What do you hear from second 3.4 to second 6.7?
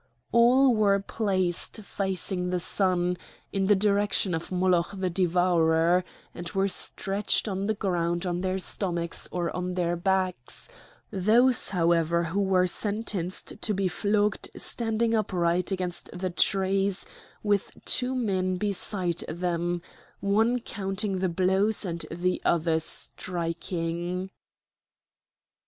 in the direction of Moloch the Devourer, and were